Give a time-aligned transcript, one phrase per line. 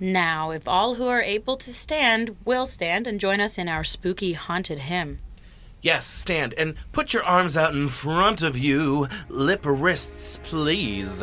[0.00, 3.84] Now, if all who are able to stand will stand and join us in our
[3.84, 5.18] spooky haunted hymn.
[5.82, 9.08] Yes, stand and put your arms out in front of you.
[9.28, 11.22] Lip wrists, please.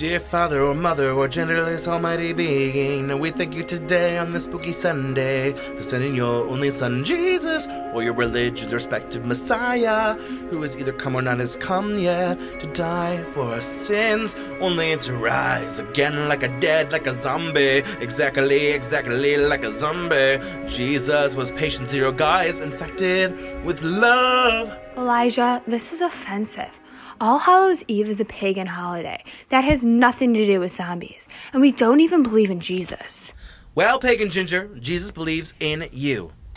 [0.00, 4.72] Dear Father or Mother or genderless Almighty Being, we thank you today on this spooky
[4.72, 10.14] Sunday for sending your only Son Jesus or your religion's respective Messiah,
[10.48, 14.96] who has either come or not has come yet to die for our sins, only
[14.96, 20.38] to rise again like a dead, like a zombie, exactly, exactly like a zombie.
[20.66, 24.80] Jesus was patient zero guys infected with love.
[24.96, 26.80] Elijah, this is offensive.
[27.22, 31.60] All Hallows Eve is a pagan holiday that has nothing to do with zombies, and
[31.60, 33.34] we don't even believe in Jesus.
[33.74, 36.32] Well, Pagan Ginger, Jesus believes in you.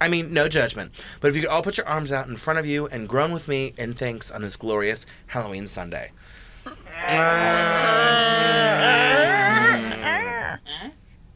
[0.00, 1.04] I mean, no judgment.
[1.20, 3.32] But if you could all put your arms out in front of you and groan
[3.32, 6.12] with me in thanks on this glorious Halloween Sunday.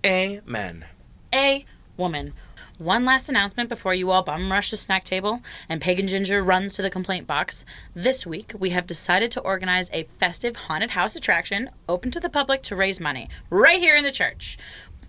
[0.07, 0.85] Amen.
[1.35, 1.65] A
[1.97, 2.35] woman.
[2.79, 6.73] One last announcement before you all bum rush the snack table and Pagan Ginger runs
[6.75, 7.65] to the complaint box.
[7.93, 12.31] This week, we have decided to organize a festive haunted house attraction open to the
[12.31, 14.57] public to raise money right here in the church.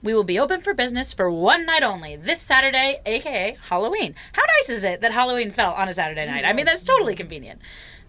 [0.01, 4.15] We will be open for business for one night only this Saturday, aka Halloween.
[4.33, 6.45] How nice is it that Halloween fell on a Saturday night?
[6.45, 7.61] I mean, that's totally convenient.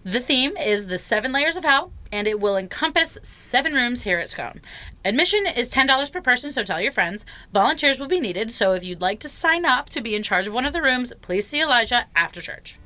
[0.03, 4.17] The theme is the seven layers of hell, and it will encompass seven rooms here
[4.17, 4.59] at Scone.
[5.05, 7.23] Admission is $10 per person, so tell your friends.
[7.53, 10.47] Volunteers will be needed, so if you'd like to sign up to be in charge
[10.47, 12.79] of one of the rooms, please see Elijah after church.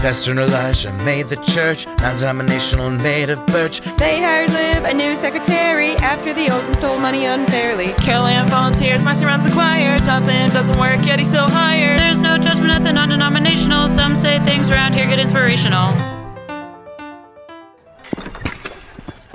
[0.00, 3.82] Pastor Elijah made the church non-denominational and made of birch.
[3.98, 7.92] They hired Liv, a new secretary, after the old one stole money unfairly.
[7.98, 9.98] Carol Ann volunteers, Marcy runs the choir.
[9.98, 12.00] Jonathan doesn't work yet, he's still hired.
[12.00, 13.88] There's no judgment at the non denominational.
[13.88, 15.92] Some say things around here get inspirational.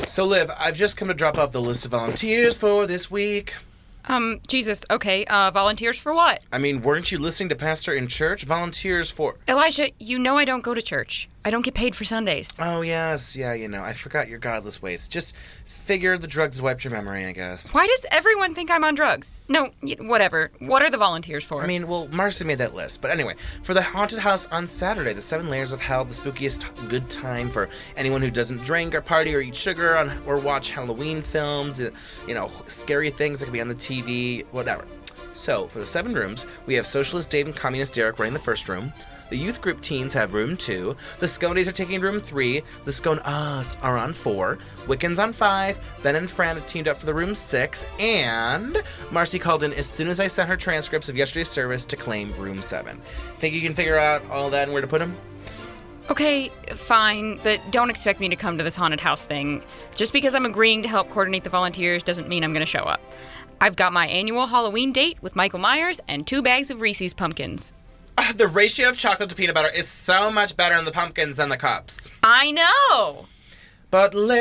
[0.07, 3.53] So, Liv, I've just come to drop off the list of volunteers for this week.
[4.07, 6.41] Um, Jesus, okay, uh, volunteers for what?
[6.51, 8.43] I mean, weren't you listening to Pastor in church?
[8.43, 9.35] Volunteers for.
[9.47, 11.27] Elijah, you know I don't go to church.
[11.43, 12.51] I don't get paid for Sundays.
[12.59, 15.07] Oh, yes, yeah, you know, I forgot your godless ways.
[15.07, 15.35] Just
[15.85, 17.72] figured the drugs wiped your memory, I guess.
[17.72, 19.44] Why does everyone think I'm on drugs?
[19.47, 19.69] No,
[20.00, 20.50] whatever.
[20.57, 21.63] What are the volunteers for?
[21.63, 23.01] I mean, well, Marcy made that list.
[23.01, 26.90] But anyway, for the haunted house on Saturday, the seven layers of hell, the spookiest
[26.90, 30.72] good time for anyone who doesn't drink or party or eat sugar on, or watch
[30.72, 34.88] Halloween films, you know, scary things that could be on the TV, whatever.
[35.33, 38.69] So, for the seven rooms, we have Socialist Dave and Communist Derek running the first
[38.69, 38.93] room.
[39.29, 40.95] The youth group teens have room two.
[41.19, 42.61] The Sconies are taking room three.
[42.83, 44.59] The Scone Us are on four.
[44.85, 45.79] Wiccans on five.
[46.03, 47.85] Ben and Fran have teamed up for the room six.
[47.99, 48.77] And
[49.11, 52.33] Marcy called in as soon as I sent her transcripts of yesterday's service to claim
[52.33, 53.01] room seven.
[53.39, 55.17] Think you can figure out all that and where to put them?
[56.09, 59.63] okay, fine, but don't expect me to come to this haunted house thing.
[59.95, 63.01] Just because I'm agreeing to help coordinate the volunteers doesn't mean I'm gonna show up.
[63.61, 67.73] I've got my annual Halloween date with Michael Myers and two bags of Reese's pumpkins.
[68.17, 71.38] Ah, the ratio of chocolate to peanut butter is so much better in the pumpkins
[71.38, 72.07] than the cups.
[72.23, 73.25] I know!
[73.91, 74.38] But Liv,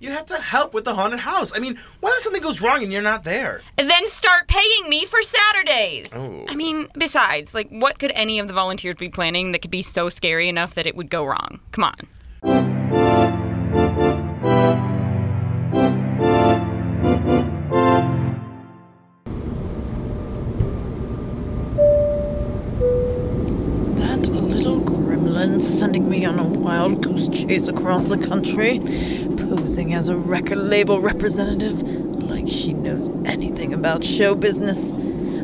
[0.00, 1.56] you had to help with the haunted house.
[1.56, 3.62] I mean, what if something goes wrong and you're not there?
[3.76, 6.12] Then start paying me for Saturdays.
[6.14, 6.44] Oh.
[6.48, 9.82] I mean, besides, like, what could any of the volunteers be planning that could be
[9.82, 11.60] so scary enough that it would go wrong?
[11.72, 11.94] Come on.
[26.64, 28.80] Wild goose chase across the country,
[29.36, 31.82] posing as a record label representative
[32.22, 34.92] like she knows anything about show business.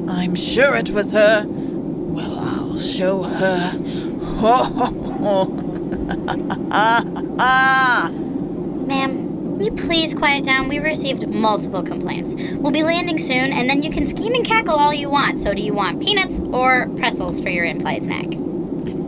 [0.09, 1.45] I'm sure it was her.
[1.47, 3.73] Well, I'll show her.
[4.39, 4.65] Ho,
[5.23, 5.45] ho!
[8.87, 10.69] Ma'am, will you please quiet down?
[10.69, 12.35] We've received multiple complaints.
[12.55, 15.39] We'll be landing soon, and then you can scheme and cackle all you want.
[15.39, 18.40] So, do you want peanuts or pretzels for your in-flight snack?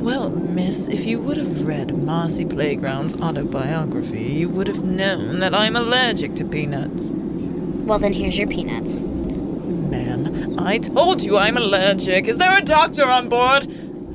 [0.03, 5.55] Well, miss, if you would have read Marcy Playground's autobiography, you would have known that
[5.55, 7.05] I'm allergic to peanuts.
[7.05, 9.05] Well, then here's your peanuts.
[9.05, 12.27] Man, I told you I'm allergic.
[12.27, 13.73] Is there a doctor on board?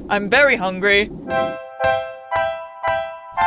[0.10, 1.10] I'm very hungry.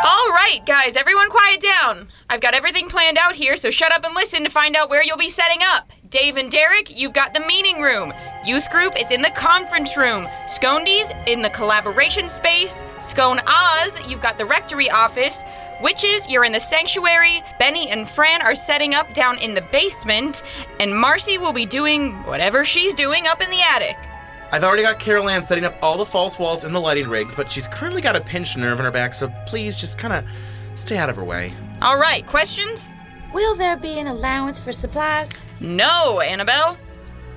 [0.03, 2.09] All right, guys, everyone quiet down.
[2.31, 5.05] I've got everything planned out here, so shut up and listen to find out where
[5.05, 5.93] you'll be setting up.
[6.11, 8.13] Dave and Derek, you've got the meeting room.
[8.45, 10.27] Youth group is in the conference room.
[10.47, 12.83] Scondies in the collaboration space.
[12.99, 15.45] Scone Oz, you've got the rectory office.
[15.81, 17.43] Witches, you're in the sanctuary.
[17.61, 20.43] Benny and Fran are setting up down in the basement.
[20.81, 23.97] And Marcy will be doing whatever she's doing up in the attic.
[24.51, 27.37] I've already got Carol Ann setting up all the false walls and the lighting rigs,
[27.37, 30.29] but she's currently got a pinched nerve in her back, so please just kind of
[30.75, 31.53] stay out of her way.
[31.81, 32.95] All right, questions?
[33.33, 35.41] Will there be an allowance for supplies?
[35.61, 36.77] No, Annabelle.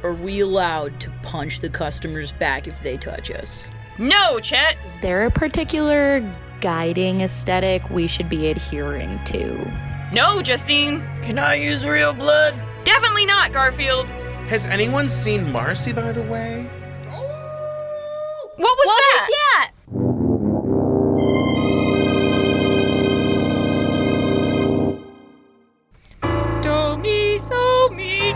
[0.04, 3.70] Are we allowed to punch the customers back if they touch us?
[4.00, 4.78] No, Chet.
[4.86, 6.22] Is there a particular
[6.62, 9.72] guiding aesthetic we should be adhering to?
[10.12, 11.00] No, Justine.
[11.22, 12.56] Can I use real blood?
[12.84, 14.10] Definitely not, Garfield.
[14.50, 16.68] Has anyone seen Marcy, by the way?
[18.56, 19.30] What was that?
[19.30, 19.68] Yeah.
[19.68, 19.73] Do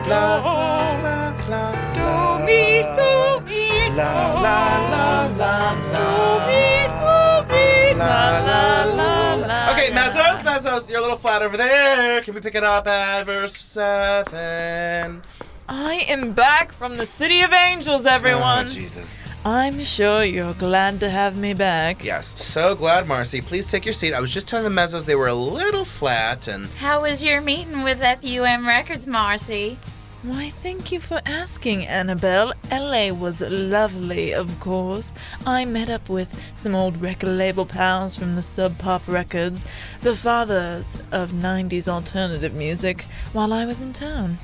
[0.07, 0.15] mi do.
[0.15, 1.63] la, la,
[1.94, 4.59] Do mi so mi la, la,
[4.94, 6.48] la, la, la.
[6.48, 9.71] mi so mi la la la la.
[9.74, 12.21] Okay, Mezzos, Mezzos, you're a little flat over there.
[12.21, 15.21] Can we pick it up at verse 7?
[15.69, 18.65] I am back from the City of Angels, everyone.
[18.68, 19.18] Oh, Jesus.
[19.44, 22.03] I'm sure you're glad to have me back.
[22.03, 23.42] Yes, so glad, Marcy.
[23.42, 24.13] Please take your seat.
[24.13, 26.68] I was just telling the Mezzos they were a little flat and.
[26.77, 29.77] How was your meeting with FUM Records, Marcy?
[30.27, 32.51] Why, thank you for asking, Annabelle.
[32.69, 35.13] LA was lovely, of course.
[35.45, 39.63] I met up with some old record label pals from the Sub Pop Records,
[40.01, 44.38] the fathers of 90s alternative music, while I was in town.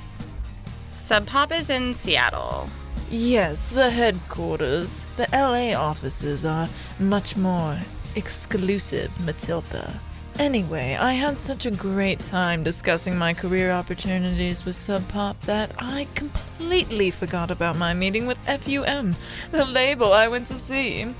[0.89, 2.69] Sub Pop is in Seattle.
[3.11, 5.05] Yes, the headquarters.
[5.17, 7.77] The LA offices are much more
[8.15, 9.99] exclusive, Matilda.
[10.39, 15.71] Anyway, I had such a great time discussing my career opportunities with Sub Pop that
[15.77, 19.15] I completely forgot about my meeting with FUM,
[19.51, 21.13] the label I went to see.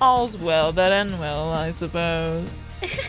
[0.00, 2.60] All's well that end well, I suppose.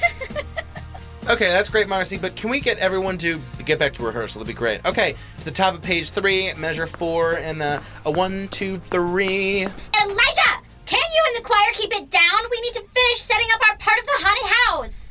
[1.30, 4.40] Okay, that's great, Marcy, but can we get everyone to get back to rehearsal?
[4.40, 4.84] That'd be great.
[4.86, 9.62] Okay, to the top of page three, measure four, and uh, a one, two, three.
[9.62, 10.62] Elijah!
[10.88, 12.40] Can't you and the choir keep it down?
[12.50, 15.11] We need to finish setting up our part of the haunted house.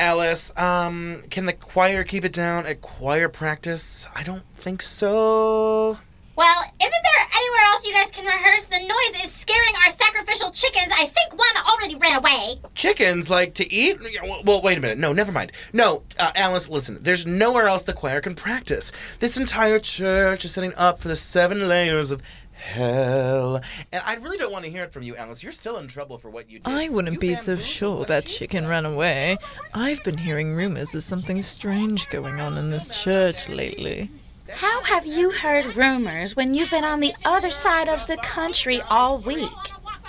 [0.00, 4.08] Alice, um, can the choir keep it down at choir practice?
[4.16, 5.98] I don't think so.
[6.36, 8.64] Well, isn't there anywhere else you guys can rehearse?
[8.64, 10.90] The noise is scaring our sacrificial chickens.
[10.90, 12.60] I think one already ran away.
[12.74, 13.98] Chickens like to eat?
[14.46, 14.96] Well, wait a minute.
[14.96, 15.52] No, never mind.
[15.74, 16.96] No, uh, Alice, listen.
[17.02, 18.92] There's nowhere else the choir can practice.
[19.18, 22.22] This entire church is setting up for the seven layers of
[22.60, 23.56] hell.
[23.92, 25.42] And I really don't want to hear it from you, Alice.
[25.42, 26.68] You're still in trouble for what you did.
[26.72, 29.38] I wouldn't You be so sure that she- can run away.
[29.74, 34.10] I've been hearing rumors there's something strange going on in this church lately.
[34.50, 38.82] How have you heard rumors when you've been on the other side of the country
[38.90, 39.48] all week?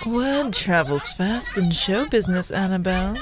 [0.06, 3.18] Word travels fast in show business, Annabelle.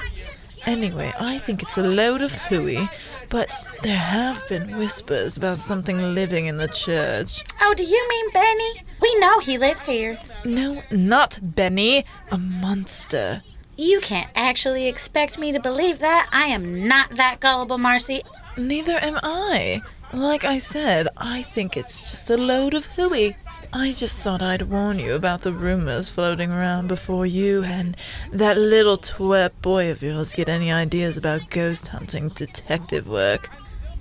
[0.65, 2.87] Anyway, I think it's a load of hooey,
[3.29, 3.49] but
[3.81, 7.43] there have been whispers about something living in the church.
[7.61, 8.83] Oh, do you mean Benny?
[9.01, 10.19] We know he lives here.
[10.45, 13.41] No, not Benny, a monster.
[13.77, 16.29] You can't actually expect me to believe that.
[16.31, 18.23] I am not that gullible, Marcy.
[18.57, 19.81] Neither am I.
[20.11, 23.37] Like I said, I think it's just a load of hooey.
[23.71, 27.95] I just thought I'd warn you about the rumors floating around before you and
[28.31, 33.49] that little twerp boy of yours get any ideas about ghost hunting detective work.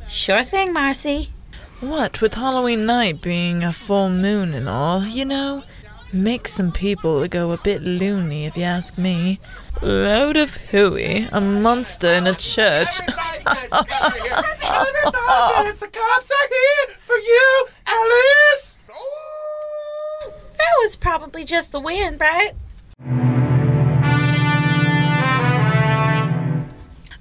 [0.08, 1.30] Sure thing, Marcy.
[1.80, 5.64] What with Halloween night being a full moon and all, you know,
[6.12, 9.38] makes some people go a bit loony if you ask me.
[9.82, 13.00] Load of hooey, a monster in a church.
[13.00, 13.44] Everybody,
[15.78, 18.78] the cops are here for you, Alice.
[18.90, 20.32] Ooh.
[20.56, 22.54] That was probably just the wind, right?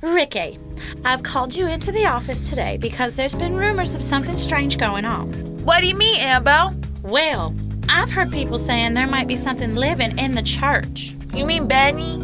[0.02, 0.58] Ricky,
[1.06, 5.06] I've called you into the office today because there's been rumors of something strange going
[5.06, 5.32] on.
[5.64, 6.76] What do you mean, Annabelle?
[7.04, 7.56] Well,
[7.90, 11.16] I've heard people saying there might be something living in the church.
[11.34, 12.18] You mean Benny?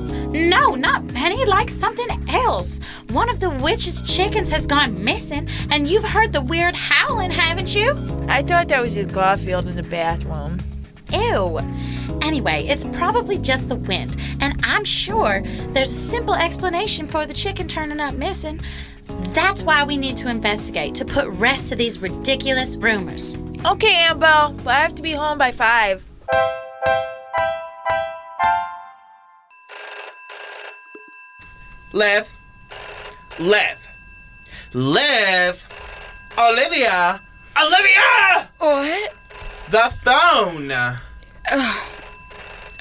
[0.50, 2.80] No, not Benny, like something else.
[3.12, 7.76] One of the witch's chickens has gone missing, and you've heard the weird howling, haven't
[7.76, 7.94] you?
[8.28, 10.58] I thought that was just Garfield in the bathroom.
[11.12, 11.60] Ew.
[12.24, 17.34] Anyway, it's probably just the wind, and I'm sure there's a simple explanation for the
[17.34, 18.62] chicken turning up missing.
[19.34, 23.36] That's why we need to investigate to put rest to these ridiculous rumors.
[23.66, 26.04] Okay, Annabelle, but I have to be home by five.
[31.92, 32.30] Lev.
[33.40, 33.88] Lev.
[34.74, 35.62] Lev.
[36.40, 37.20] Olivia.
[37.62, 38.50] Olivia!
[38.60, 39.14] What?
[39.70, 40.72] The phone.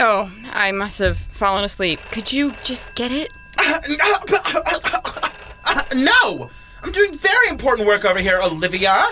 [0.05, 2.01] Oh, I must have fallen asleep.
[2.11, 3.31] Could you just get it?
[5.95, 6.51] no!
[6.83, 9.05] I'm doing very important work over here, Olivia.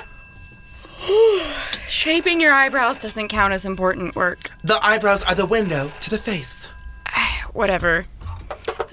[1.88, 4.50] Shaping your eyebrows doesn't count as important work.
[4.64, 6.66] The eyebrows are the window to the face.
[7.52, 8.06] Whatever.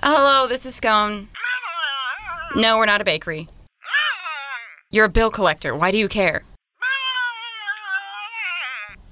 [0.03, 1.29] Hello, this is Scone.
[2.55, 3.47] No, we're not a bakery.
[4.91, 5.75] You're a bill collector.
[5.75, 6.43] Why do you care?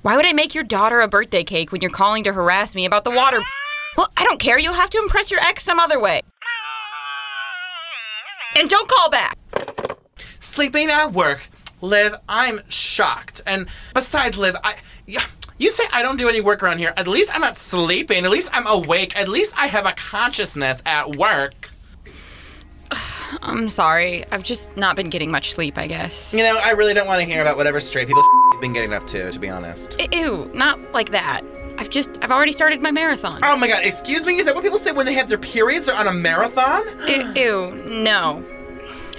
[0.06, 2.86] Why would I make your daughter a birthday cake when you're calling to harass me
[2.86, 3.42] about the water?
[3.98, 4.60] Well, I don't care.
[4.60, 6.22] You'll have to impress your ex some other way.
[8.56, 9.36] And don't call back.
[10.40, 11.50] Sleeping at work.
[11.82, 13.42] Liv, I'm shocked.
[13.48, 14.76] And besides, Liv, I.
[15.08, 15.24] Yeah,
[15.58, 16.94] you say I don't do any work around here.
[16.98, 18.26] At least I'm not sleeping.
[18.26, 19.20] At least I'm awake.
[19.20, 21.72] At least I have a consciousness at work.
[23.42, 24.24] I'm sorry.
[24.32, 26.32] I've just not been getting much sleep, I guess.
[26.32, 28.22] You know, I really don't want to hear about whatever straight people
[28.62, 30.00] been getting up to, to be honest.
[30.12, 31.42] Ew, not like that.
[31.78, 33.40] I've just, I've already started my marathon.
[33.44, 34.38] Oh my god, excuse me?
[34.38, 35.88] Is that what people say when they have their periods?
[35.88, 36.84] They're on a marathon?
[37.08, 38.44] Ew, ew, no.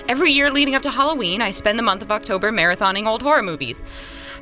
[0.09, 3.43] Every year leading up to Halloween, I spend the month of October marathoning old horror
[3.43, 3.83] movies.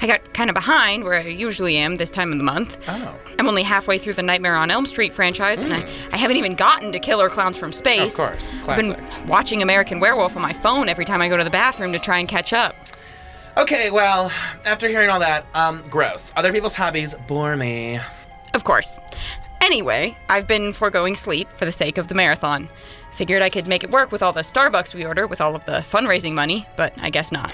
[0.00, 2.78] I got kind of behind where I usually am this time of the month.
[2.88, 3.18] Oh.
[3.38, 6.14] I'm only halfway through the Nightmare on Elm Street franchise, and I, hmm.
[6.14, 8.12] I haven't even gotten to Killer Clowns from Space.
[8.12, 8.96] Of course, I've been
[9.26, 12.18] watching American Werewolf on my phone every time I go to the bathroom to try
[12.18, 12.76] and catch up.
[13.56, 14.32] Okay, well,
[14.66, 16.32] after hearing all that, um, gross.
[16.36, 18.00] Other people's hobbies bore me.
[18.52, 18.98] Of course.
[19.60, 22.68] Anyway, I've been foregoing sleep for the sake of the marathon.
[23.12, 25.64] Figured I could make it work with all the Starbucks we order with all of
[25.66, 27.52] the fundraising money, but I guess not.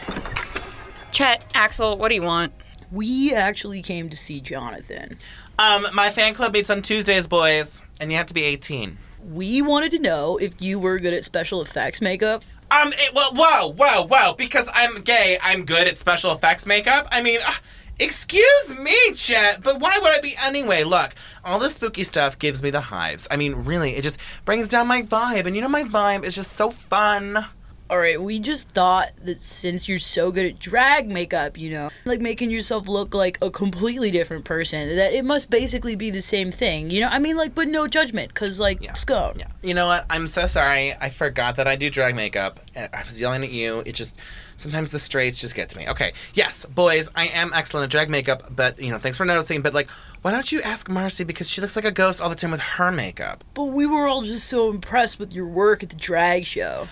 [1.12, 2.54] Chet, Axel, what do you want?
[2.90, 5.19] We actually came to see Jonathan.
[5.59, 8.97] Um, my fan club meets on Tuesdays, boys, and you have to be 18.
[9.33, 12.42] We wanted to know if you were good at special effects makeup.
[12.71, 17.09] Um, it, well, whoa, whoa, whoa, because I'm gay, I'm good at special effects makeup.
[17.11, 17.53] I mean, uh,
[17.99, 20.85] excuse me, Chet, but why would I be anyway?
[20.85, 23.27] Look, all this spooky stuff gives me the hives.
[23.31, 26.35] I mean, really, it just brings down my vibe, and you know, my vibe is
[26.35, 27.45] just so fun.
[27.90, 31.90] All right, we just thought that since you're so good at drag makeup, you know,
[32.04, 36.20] like making yourself look like a completely different person, that it must basically be the
[36.20, 36.90] same thing.
[36.90, 38.92] You know, I mean, like, but no judgment, cause like Yeah.
[38.92, 39.40] scone.
[39.40, 39.49] Yeah.
[39.61, 40.06] You know what?
[40.09, 40.94] I'm so sorry.
[41.00, 42.61] I forgot that I do drag makeup.
[42.76, 43.82] and I was yelling at you.
[43.85, 44.20] It just
[44.56, 45.88] sometimes the straights just get to me.
[45.88, 46.12] Okay.
[46.35, 49.62] Yes, boys, I am excellent at drag makeup, but you know, thanks for noticing.
[49.62, 49.90] But like,
[50.23, 52.61] why don't you ask Marcy because she looks like a ghost all the time with
[52.61, 53.42] her makeup?
[53.54, 56.87] But we were all just so impressed with your work at the drag show.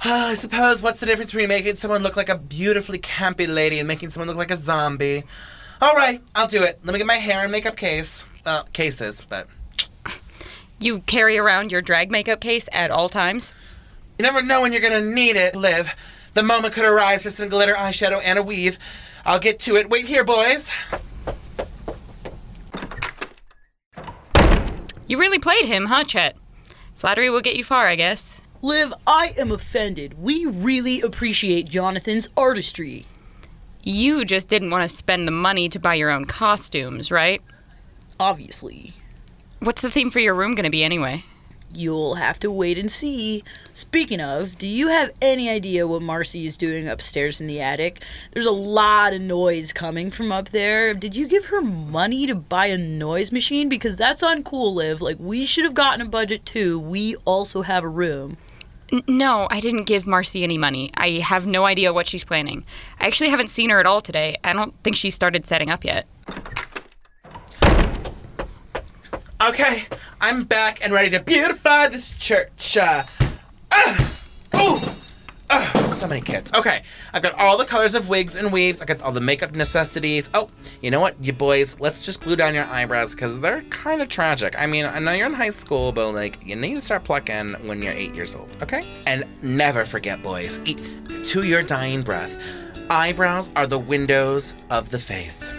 [0.04, 3.88] I suppose what's the difference between making someone look like a beautifully campy lady and
[3.88, 5.24] making someone look like a zombie?
[5.80, 6.78] All right, I'll do it.
[6.84, 8.26] Let me get my hair and makeup case.
[8.46, 9.46] Uh, cases, but
[10.78, 13.54] You carry around your drag makeup case at all times?
[14.18, 15.94] You never know when you're gonna need it, Liv.
[16.34, 18.78] The moment could arise for some glitter, eyeshadow, and a weave.
[19.24, 19.88] I'll get to it.
[19.88, 20.70] Wait here, boys.
[25.06, 26.36] You really played him, huh, Chet?
[26.94, 28.42] Flattery will get you far, I guess.
[28.64, 30.22] Liv, I am offended.
[30.22, 33.04] We really appreciate Jonathan's artistry.
[33.82, 37.42] You just didn't want to spend the money to buy your own costumes, right?
[38.18, 38.94] Obviously.
[39.58, 41.24] What's the theme for your room going to be anyway?
[41.74, 43.44] You'll have to wait and see.
[43.74, 48.02] Speaking of, do you have any idea what Marcy is doing upstairs in the attic?
[48.30, 50.94] There's a lot of noise coming from up there.
[50.94, 53.68] Did you give her money to buy a noise machine?
[53.68, 55.02] Because that's uncool, Liv.
[55.02, 56.80] Like, we should have gotten a budget too.
[56.80, 58.38] We also have a room.
[59.08, 60.90] No, I didn't give Marcy any money.
[60.96, 62.64] I have no idea what she's planning.
[63.00, 64.36] I actually haven't seen her at all today.
[64.44, 66.06] I don't think she started setting up yet.
[69.42, 69.84] Okay,
[70.20, 72.76] I'm back and ready to beautify this church.
[72.80, 73.02] Uh,
[73.72, 74.24] ah,
[74.56, 74.78] ooh,
[75.54, 76.52] ah, so many kids.
[76.52, 76.82] Okay,
[77.12, 78.80] I've got all the colors of wigs and weaves.
[78.82, 80.28] I got all the makeup necessities.
[80.34, 81.78] Oh, you know what, you boys?
[81.80, 84.54] Let's just glue down your eyebrows because they're kind of tragic.
[84.58, 87.54] I mean, I know you're in high school, but like, you need to start plucking
[87.66, 88.50] when you're eight years old.
[88.62, 88.86] Okay?
[89.06, 90.80] And never forget, boys, eat
[91.24, 92.38] to your dying breath.
[92.90, 95.52] Eyebrows are the windows of the face.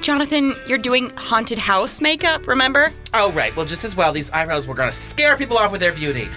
[0.00, 2.92] Jonathan, you're doing haunted house makeup, remember?
[3.14, 3.54] Oh, right.
[3.56, 6.28] Well, just as well, these eyebrows were gonna scare people off with their beauty.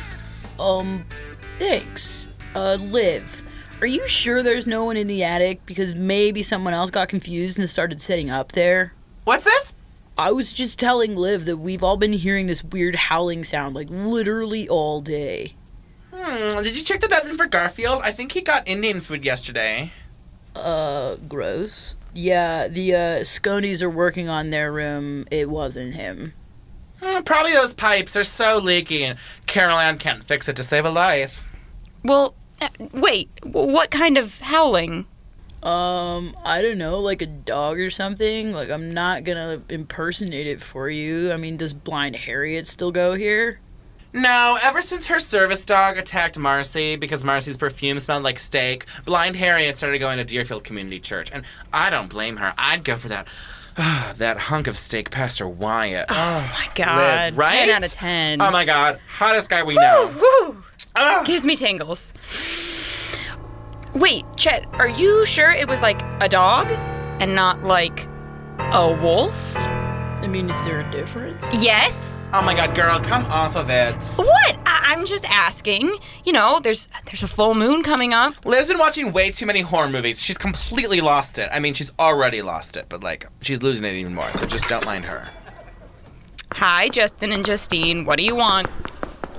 [0.57, 1.05] Um,
[1.59, 2.28] thanks.
[2.55, 3.43] Uh, Liv,
[3.81, 5.65] are you sure there's no one in the attic?
[5.65, 8.93] Because maybe someone else got confused and started setting up there?
[9.23, 9.73] What's this?
[10.17, 13.87] I was just telling Liv that we've all been hearing this weird howling sound like
[13.89, 15.53] literally all day.
[16.13, 18.01] Hmm, did you check the bathroom for Garfield?
[18.03, 19.93] I think he got Indian food yesterday.
[20.55, 21.95] Uh, gross.
[22.13, 25.25] Yeah, the uh, Sconies are working on their room.
[25.31, 26.33] It wasn't him.
[27.01, 30.83] Hmm, probably those pipes are so leaky and Carol Ann can't fix it to save
[30.83, 31.47] a life.
[32.03, 32.35] Well,
[32.93, 35.07] wait, what kind of howling?
[35.61, 38.53] Um, I don't know, like a dog or something.
[38.53, 41.31] Like, I'm not gonna impersonate it for you.
[41.31, 43.59] I mean, does Blind Harriet still go here?
[44.11, 49.35] No, ever since her service dog attacked Marcy because Marcy's perfume smelled like steak, Blind
[49.35, 51.29] Harriet started going to Deerfield Community Church.
[51.31, 52.53] And I don't blame her.
[52.57, 53.27] I'd go for that.
[54.17, 56.07] that hunk of steak, Pastor Wyatt.
[56.09, 57.65] Oh, my God, Liv, right?
[57.65, 58.41] 10 out of 10.
[58.41, 60.11] Oh my God, hottest guy we know.
[60.19, 60.63] Woo!
[61.01, 61.23] Ah!
[61.25, 62.13] Gives me tingles.
[63.95, 66.67] Wait, Chet, are you sure it was like a dog
[67.21, 68.05] and not like
[68.59, 69.55] a wolf?
[69.57, 71.47] I mean, is there a difference?
[71.63, 72.27] Yes.
[72.33, 73.95] Oh my god, girl, come off of it.
[74.17, 74.57] What?
[74.65, 75.97] I- I'm just asking.
[76.25, 78.43] You know, there's there's a full moon coming up.
[78.45, 80.21] Liv's been watching way too many horror movies.
[80.21, 81.47] She's completely lost it.
[81.53, 84.67] I mean, she's already lost it, but like, she's losing it even more, so just
[84.67, 85.23] don't mind her.
[86.53, 88.03] Hi, Justin and Justine.
[88.05, 88.67] What do you want?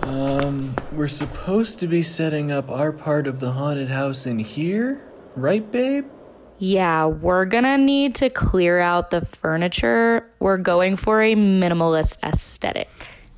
[0.02, 5.06] Um, we're supposed to be setting up our part of the haunted house in here,
[5.36, 6.06] right, babe?
[6.58, 10.30] Yeah, we're gonna need to clear out the furniture.
[10.40, 12.88] We're going for a minimalist aesthetic.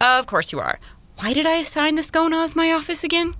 [0.00, 0.81] Of course you are.
[1.19, 3.35] Why did I assign the scone as my office again?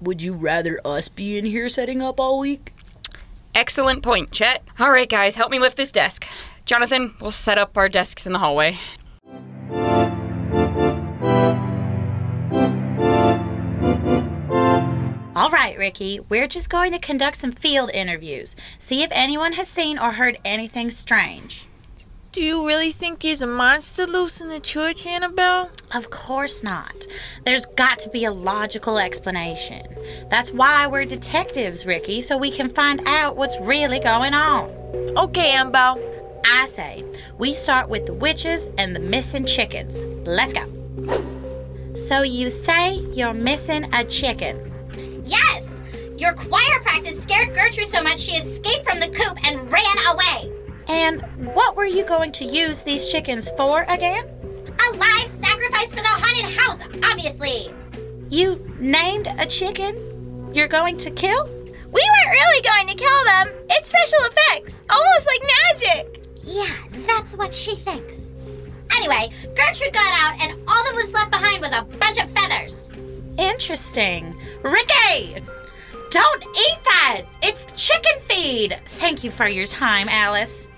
[0.00, 2.72] Would you rather us be in here setting up all week?
[3.54, 4.62] Excellent point, Chet.
[4.78, 6.26] All right, guys, help me lift this desk.
[6.64, 8.78] Jonathan, we'll set up our desks in the hallway.
[15.36, 18.56] All right, Ricky, we're just going to conduct some field interviews.
[18.80, 21.68] See if anyone has seen or heard anything strange.
[22.32, 25.70] Do you really think there's a monster loose in the church, Annabelle?
[25.94, 27.06] Of course not.
[27.44, 29.86] There's got to be a logical explanation.
[30.30, 34.68] That's why we're detectives, Ricky, so we can find out what's really going on.
[35.16, 36.00] Okay, Annabelle.
[36.44, 37.04] I say,
[37.38, 40.02] we start with the witches and the missing chickens.
[40.26, 40.66] Let's go.
[41.94, 44.69] So you say you're missing a chicken.
[45.24, 45.82] Yes!
[46.16, 50.52] Your choir practice scared Gertrude so much she escaped from the coop and ran away.
[50.88, 51.22] And
[51.54, 54.24] what were you going to use these chickens for again?
[54.26, 57.72] A live sacrifice for the haunted house, obviously.
[58.30, 59.94] You named a chicken
[60.54, 61.46] you're going to kill?
[61.46, 63.48] We weren't really going to kill them.
[63.68, 66.24] It's special effects, almost like magic.
[66.44, 68.32] Yeah, that's what she thinks.
[68.96, 72.79] Anyway, Gertrude got out, and all that was left behind was a bunch of feathers.
[73.40, 74.36] Interesting.
[74.62, 75.34] Ricky!
[76.10, 77.22] Don't eat that!
[77.42, 78.78] It's chicken feed!
[78.84, 80.70] Thank you for your time, Alice.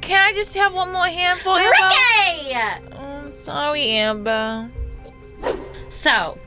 [0.00, 1.88] Can I just have one more handful, Annabelle?
[1.88, 2.96] Ricky!
[2.96, 4.68] Oh, sorry, Annabelle.
[5.90, 6.38] So,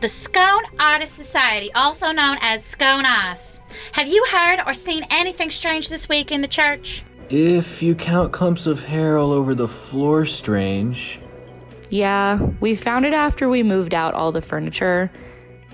[0.00, 3.58] the Scone Artist Society, also known as Scone Us.
[3.92, 7.02] Have you heard or seen anything strange this week in the church?
[7.28, 11.18] If you count clumps of hair all over the floor, strange.
[11.90, 15.10] Yeah, we found it after we moved out all the furniture.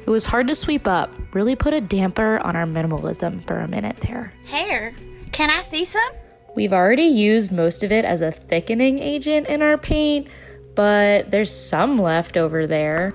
[0.07, 3.67] It was hard to sweep up, really put a damper on our minimalism for a
[3.67, 4.33] minute there.
[4.45, 4.95] Hair?
[5.33, 6.13] Can I see some?
[6.55, 10.29] We've already used most of it as a thickening agent in our paint,
[10.75, 13.15] but there's some left over there.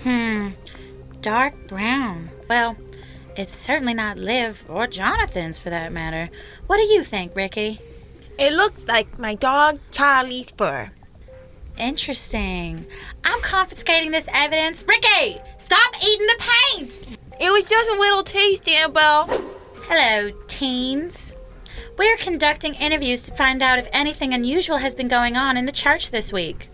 [0.00, 0.50] Hmm,
[1.20, 2.30] dark brown.
[2.48, 2.76] Well,
[3.36, 6.30] it's certainly not Liv or Jonathan's for that matter.
[6.66, 7.80] What do you think, Ricky?
[8.38, 10.90] It looks like my dog Charlie's fur.
[11.78, 12.86] Interesting.
[13.24, 14.84] I'm confiscating this evidence.
[14.86, 17.18] Ricky, stop eating the paint!
[17.40, 19.26] It was just a little taste, Annabelle.
[19.82, 21.32] Hello, teens.
[21.98, 25.72] We're conducting interviews to find out if anything unusual has been going on in the
[25.72, 26.68] church this week.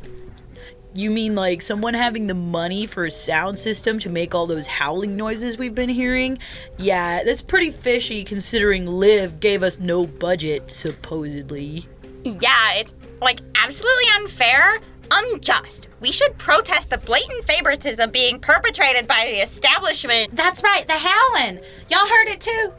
[0.94, 4.66] You mean like someone having the money for a sound system to make all those
[4.66, 6.38] howling noises we've been hearing?
[6.78, 11.86] Yeah, that's pretty fishy considering Liv gave us no budget, supposedly.
[12.24, 14.78] Yeah, it's like absolutely unfair,
[15.10, 15.88] unjust.
[16.00, 20.34] We should protest the blatant favoritism being perpetrated by the establishment.
[20.34, 21.60] That's right, the howling.
[21.88, 22.72] Y'all heard it too.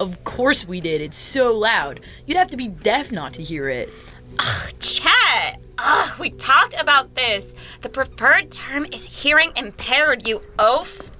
[0.00, 1.00] Of course we did.
[1.00, 2.00] It's so loud.
[2.26, 3.92] You'd have to be deaf not to hear it.
[4.38, 5.60] Ugh, Chet!
[5.78, 7.54] Ugh, we talked about this.
[7.82, 11.10] The preferred term is hearing impaired, you oaf.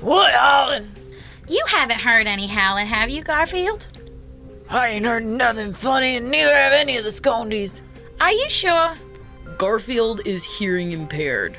[0.00, 0.92] What, Alan?
[1.48, 3.88] You haven't heard any howling, have you, Garfield?
[4.70, 7.82] I ain't heard nothing funny, and neither have any of the Scondies.
[8.20, 8.94] Are you sure?
[9.58, 11.56] Garfield is hearing impaired.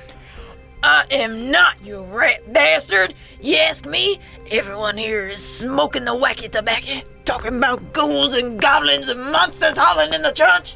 [0.83, 3.13] I am not, you rat bastard.
[3.41, 4.19] You ask me?
[4.51, 10.13] Everyone here is smoking the wacky tobacco, talking about ghouls and goblins and monsters howling
[10.13, 10.75] in the church.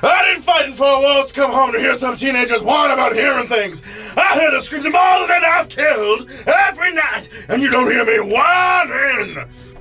[0.00, 3.48] I didn't fight fighting four walls come home to hear some teenagers whine about hearing
[3.48, 3.82] things.
[4.16, 7.90] I hear the screams of all the men I've killed every night, and you don't
[7.90, 9.38] hear me whining.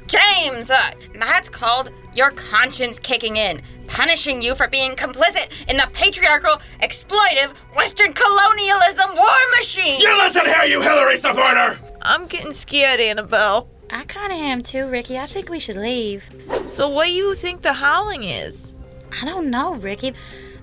[0.07, 5.87] James, uh, that's called your conscience kicking in, punishing you for being complicit in the
[5.93, 10.01] patriarchal, exploitive, Western colonialism war machine.
[10.01, 11.79] You listen here, you Hillary supporter!
[12.01, 13.69] I'm getting scared, Annabelle.
[13.89, 15.17] I kind of am too, Ricky.
[15.17, 16.29] I think we should leave.
[16.65, 18.73] So, what do you think the howling is?
[19.21, 20.13] I don't know, Ricky.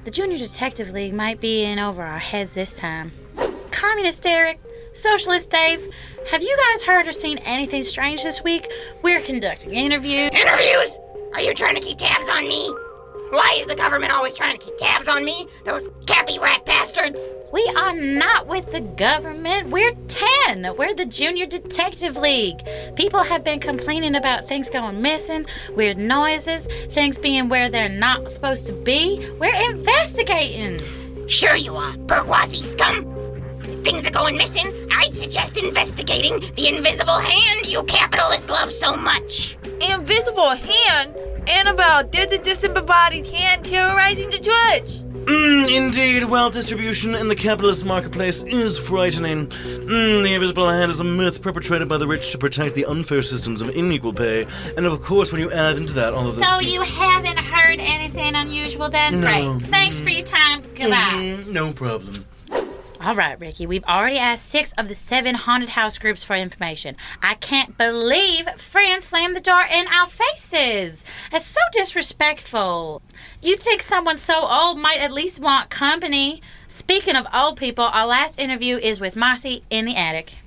[0.05, 3.12] The Junior Detective League might be in over our heads this time.
[3.71, 4.61] Communist Eric,
[4.93, 5.88] Socialist Dave,
[6.31, 8.71] have you guys heard or seen anything strange this week?
[9.03, 10.31] We're conducting interviews.
[10.33, 10.99] Interviews?
[11.35, 12.64] Are you trying to keep tabs on me?
[13.31, 15.49] Why is the government always trying to keep tabs on me?
[15.64, 17.18] Those cappy rat bastards!
[17.53, 19.70] We are not with the government.
[19.70, 20.77] We're 10.
[20.77, 22.61] We're the Junior Detective League.
[22.94, 25.44] People have been complaining about things going missing,
[25.75, 29.29] weird noises, things being where they're not supposed to be.
[29.40, 30.79] We're investigating.
[31.27, 33.12] Sure you are, bourgeoisie scum!
[33.64, 38.94] If things are going missing, I'd suggest investigating the invisible hand you capitalists love so
[38.94, 39.57] much.
[39.81, 41.13] Invisible hand?
[41.49, 45.05] Annabelle, there's a disembodied hand terrorizing the church.
[45.25, 49.47] Mm, indeed, wealth distribution in the capitalist marketplace is frightening.
[49.47, 53.23] Mm, the invisible hand is a myth perpetrated by the rich to protect the unfair
[53.23, 54.47] systems of unequal pay.
[54.77, 56.47] And of course, when you add into that all of those.
[56.47, 59.23] So you haven't heard anything unusual then?
[59.23, 59.57] No.
[59.59, 59.71] Great.
[59.71, 60.61] Thanks for your time.
[60.75, 61.13] Goodbye.
[61.15, 62.27] Mm, no problem.
[63.05, 66.97] All right, Ricky, we've already asked six of the seven haunted house groups for information.
[67.23, 71.05] I can't believe Fran slammed the door in our faces.
[71.31, 73.03] That's so disrespectful.
[73.43, 76.40] You'd think someone so old might at least want company.
[76.67, 80.38] Speaking of old people, our last interview is with Marcy in the attic.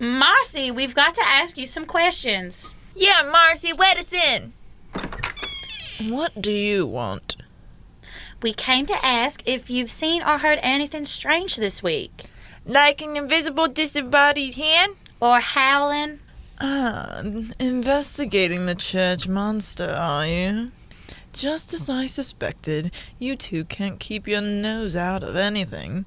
[0.00, 2.74] Marcy, we've got to ask you some questions.
[2.96, 4.52] Yeah, Marcy, let us in.
[6.10, 7.36] What do you want?
[8.40, 12.26] We came to ask if you've seen or heard anything strange this week.
[12.64, 14.94] Like an invisible disembodied hand?
[15.20, 16.20] Or howling?
[16.60, 17.22] Ah,
[17.58, 20.70] investigating the church monster, are you?
[21.32, 26.04] Just as I suspected, you two can't keep your nose out of anything.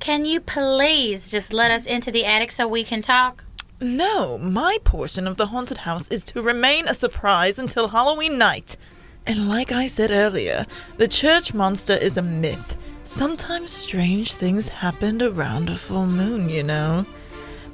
[0.00, 3.44] Can you please just let us into the attic so we can talk?
[3.80, 8.76] No, my portion of the haunted house is to remain a surprise until Halloween night.
[9.26, 12.76] And like I said earlier, the church monster is a myth.
[13.04, 17.06] Sometimes strange things happened around a full moon, you know.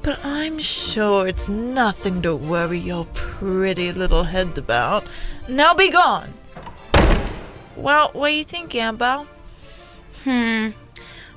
[0.02, 5.06] But I'm sure it's nothing to worry your pretty little head about.
[5.48, 6.34] Now be gone!
[7.76, 9.26] Well, what do you think, Annabelle?
[10.24, 10.70] Hmm.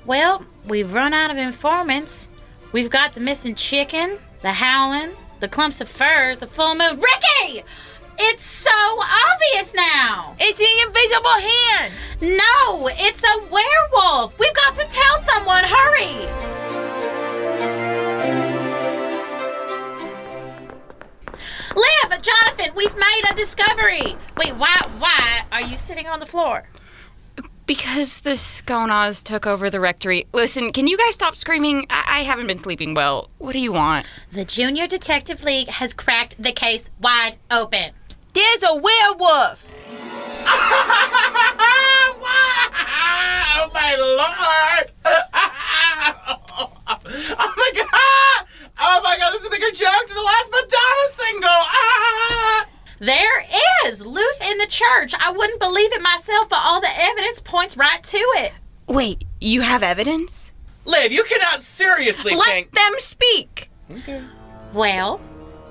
[0.06, 2.30] Well, we've run out of informants.
[2.72, 7.00] We've got the missing chicken, the howling, the clumps of fur, the full moon.
[7.00, 7.64] Ricky!
[8.18, 10.36] It's so obvious now!
[10.40, 11.94] It's an invisible hand!
[12.22, 14.38] No, it's a werewolf!
[14.40, 15.64] We've got to tell someone!
[15.66, 16.28] Hurry!
[21.76, 24.16] Liv, Jonathan, we've made a discovery!
[24.38, 26.68] Wait, why, why are you sitting on the floor?
[27.66, 30.28] Because the Skonaz took over the rectory.
[30.34, 31.86] Listen, can you guys stop screaming?
[31.90, 33.30] I, I haven't been sleeping well.
[33.38, 34.06] What do you want?
[34.32, 37.92] The Junior Detective League has cracked the case wide open.
[38.34, 39.68] There's a werewolf!
[40.46, 40.50] oh
[43.74, 44.92] my lord!
[47.38, 48.46] oh my god!
[48.80, 51.50] Oh my god, this is a bigger joke than the last Madonna single!
[53.02, 53.44] There
[53.84, 54.00] is!
[54.06, 55.16] Loose in the church.
[55.20, 58.54] I wouldn't believe it myself, but all the evidence points right to it.
[58.88, 60.54] Wait, you have evidence?
[60.86, 62.72] Liv, you cannot seriously Let think.
[62.74, 63.72] them speak!
[63.92, 64.22] Okay.
[64.72, 65.20] Well,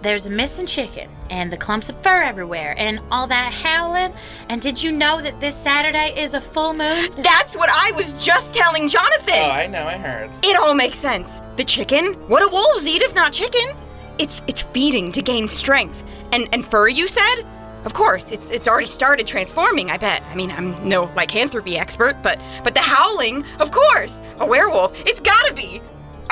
[0.02, 4.12] there's a missing chicken, and the clumps of fur everywhere, and all that howling.
[4.48, 7.10] And did you know that this Saturday is a full moon?
[7.18, 9.34] That's what I was just telling Jonathan!
[9.34, 10.30] Oh, I know, I heard.
[10.42, 11.40] It all makes sense.
[11.56, 12.14] The chicken?
[12.28, 13.76] What do wolves eat if not chicken?
[14.18, 16.02] It's it's feeding to gain strength.
[16.32, 17.44] And and fur, you said?
[17.84, 20.22] Of course, it's it's already started transforming, I bet.
[20.30, 24.20] I mean, I'm no lycanthropy expert, but but the howling, of course.
[24.38, 25.80] A werewolf, it's gotta be.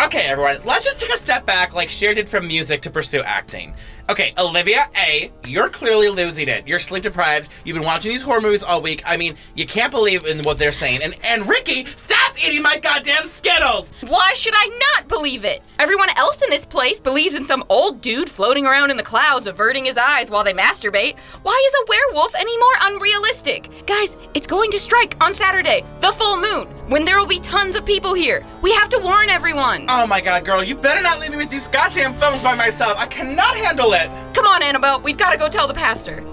[0.04, 3.20] Okay, everyone, let's just take a step back like Cher did from music to pursue
[3.22, 3.74] acting.
[4.08, 6.68] Okay, Olivia, A, you're clearly losing it.
[6.68, 7.50] You're sleep deprived.
[7.64, 9.02] You've been watching these horror movies all week.
[9.04, 11.00] I mean, you can't believe in what they're saying.
[11.02, 13.92] And and Ricky, stop eating my goddamn Skittles!
[14.06, 15.62] Why should I not believe it?
[15.80, 19.48] Everyone else in this place believes in some old dude floating around in the clouds,
[19.48, 21.18] averting his eyes while they masturbate.
[21.42, 23.68] Why is a werewolf any more unrealistic?
[23.86, 27.76] Guys, it's going to strike on Saturday, the full moon, when there will be tons
[27.76, 28.44] of people here.
[28.62, 29.86] We have to warn everyone.
[29.88, 32.98] Oh my god, girl, you better not leave me with these goddamn phones by myself.
[32.98, 34.10] I cannot handle it.
[34.34, 36.24] Come on, Annabelle, we've got to go tell the pastor.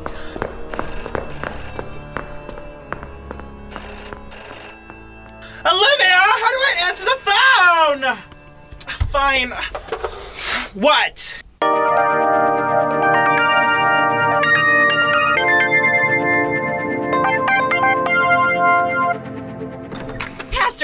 [5.67, 8.15] Olivia, how do I answer the phone?
[9.09, 9.51] Fine.
[10.73, 11.44] What?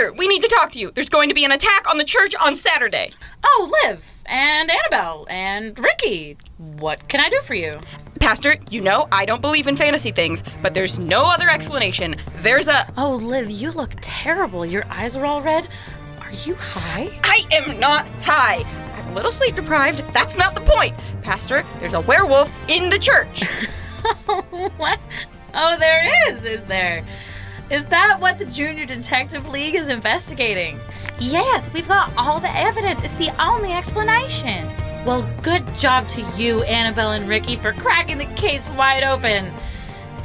[0.09, 0.91] We need to talk to you.
[0.91, 3.11] There's going to be an attack on the church on Saturday.
[3.43, 6.37] Oh, Liv, and Annabelle, and Ricky.
[6.57, 7.73] What can I do for you?
[8.19, 12.15] Pastor, you know I don't believe in fantasy things, but there's no other explanation.
[12.37, 12.91] There's a.
[12.97, 14.65] Oh, Liv, you look terrible.
[14.65, 15.67] Your eyes are all red.
[16.19, 17.11] Are you high?
[17.23, 18.63] I am not high.
[18.95, 19.99] I'm a little sleep deprived.
[20.13, 20.95] That's not the point.
[21.21, 23.43] Pastor, there's a werewolf in the church.
[24.77, 24.99] what?
[25.53, 27.05] Oh, there is, is there?
[27.71, 30.77] Is that what the Junior Detective League is investigating?
[31.21, 33.01] Yes, we've got all the evidence.
[33.01, 34.67] It's the only explanation.
[35.05, 39.53] Well, good job to you, Annabelle and Ricky, for cracking the case wide open.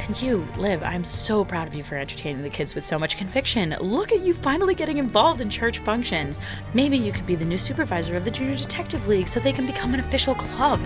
[0.07, 3.15] And you, Liv, I'm so proud of you for entertaining the kids with so much
[3.15, 3.73] conviction.
[3.79, 6.41] Look at you finally getting involved in church functions.
[6.73, 9.65] Maybe you could be the new supervisor of the Junior Detective League so they can
[9.65, 10.81] become an official club.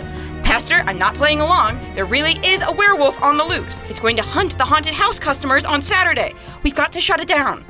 [0.52, 1.80] Pastor, I'm not playing along.
[1.96, 3.82] There really is a werewolf on the loose.
[3.88, 6.34] It's going to hunt the haunted house customers on Saturday.
[6.62, 7.64] We've got to shut it down.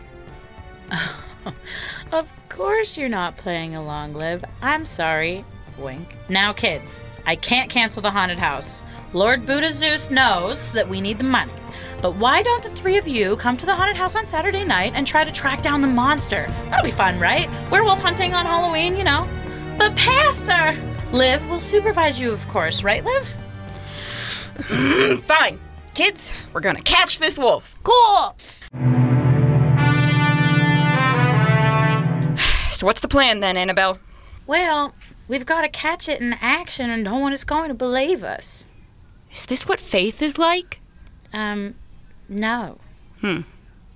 [2.12, 4.44] Of course you're not playing along, Liv.
[4.64, 5.46] I'm sorry.
[5.78, 6.16] Wink.
[6.28, 8.84] Now, kids, I can't cancel the haunted house.
[9.14, 11.54] Lord Buddha Zeus knows that we need the money.
[12.02, 14.94] But why don't the three of you come to the haunted house on Saturday night
[14.96, 16.48] and try to track down the monster?
[16.70, 17.48] That'll be fun, right?
[17.70, 19.28] Werewolf hunting on Halloween, you know.
[19.78, 20.91] But, Pastor!
[21.12, 23.36] Liv will supervise you, of course, right, Liv?
[25.26, 25.60] Fine.
[25.94, 27.76] Kids, we're gonna catch this wolf.
[27.84, 28.36] Cool.
[32.72, 34.00] So, what's the plan then, Annabelle?
[34.48, 34.92] Well,
[35.28, 38.66] we've got to catch it in action, and no one is going to believe us.
[39.32, 40.80] Is this what faith is like?
[41.32, 41.76] Um,
[42.28, 42.80] no.
[43.20, 43.42] Hmm.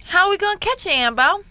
[0.04, 1.42] How are we gonna catch it, Annabelle?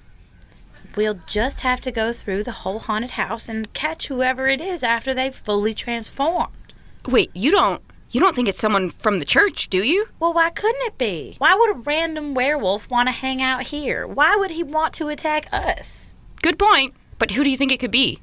[0.97, 4.85] We'll just have to go through the whole haunted house and catch whoever it is
[4.85, 6.75] after they've fully transformed.
[7.07, 7.83] Wait, you don't.
[8.11, 10.07] You don't think it's someone from the church, do you?
[10.21, 11.35] Well, why couldn't it be?
[11.39, 14.07] Why would a random werewolf want to hang out here?
[14.07, 16.15] Why would he want to attack us?
[16.41, 16.95] Good point.
[17.19, 18.21] But who do you think it could be?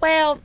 [0.00, 0.40] Well,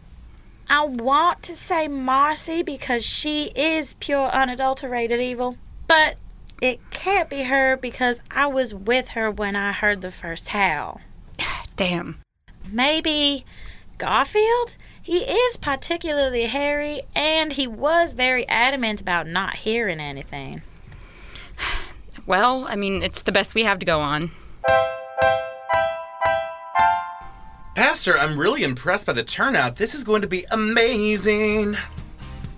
[0.70, 5.58] I want to say Marcy because she is pure unadulterated evil.
[5.88, 6.18] But
[6.62, 11.00] it can't be her because I was with her when I heard the first howl.
[11.76, 12.20] Damn.
[12.72, 13.46] Maybe
[13.98, 14.76] Garfield?
[15.02, 20.62] He is particularly hairy, and he was very adamant about not hearing anything.
[22.28, 24.32] Well, I mean, it's the best we have to go on.
[27.76, 29.76] Pastor, I'm really impressed by the turnout.
[29.76, 31.76] This is going to be amazing.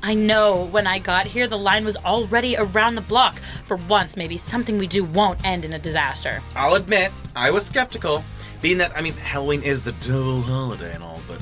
[0.01, 3.39] I know, when I got here, the line was already around the block.
[3.65, 6.41] For once, maybe something we do won't end in a disaster.
[6.55, 8.23] I'll admit, I was skeptical.
[8.61, 11.41] Being that, I mean, Halloween is the devil's holiday and all, but,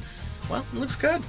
[0.50, 1.24] well, it looks good.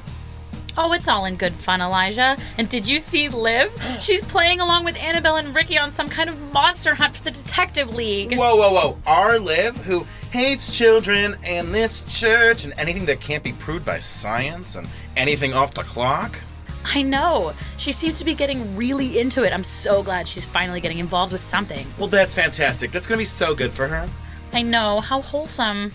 [0.79, 2.37] Oh, it's all in good fun, Elijah.
[2.59, 3.73] And did you see Liv?
[4.01, 7.31] She's playing along with Annabelle and Ricky on some kind of monster hunt for the
[7.31, 8.37] Detective League.
[8.37, 8.99] Whoa, whoa, whoa.
[9.07, 14.01] Our Liv, who hates children and this church and anything that can't be proved by
[14.01, 16.39] science and anything off the clock?
[16.85, 17.53] I know.
[17.79, 19.53] She seems to be getting really into it.
[19.53, 21.87] I'm so glad she's finally getting involved with something.
[21.99, 22.93] Well, that's fantastic.
[22.93, 24.09] That's going to be so good for her.
[24.57, 25.01] I know.
[25.01, 25.93] How wholesome.